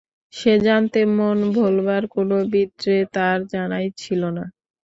[0.33, 4.43] সে জানত মন ভোলাবার কোনো বিদ্যে তার জানাই ছিল না।